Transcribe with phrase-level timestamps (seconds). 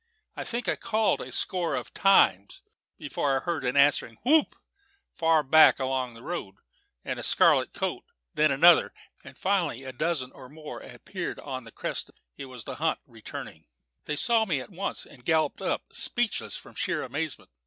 [0.35, 2.63] I think I called a score of times
[2.97, 4.55] before I heard an answering "Whoo oop!"
[5.13, 6.55] far back on the road,
[7.05, 11.71] and a scarlet coat, then another, and finally a dozen or more appeared on the
[11.71, 12.49] crest of the hill.
[12.49, 13.67] It was the hunt returning.
[14.05, 17.51] They saw me at once, and galloped up, speechless from sheer amazement.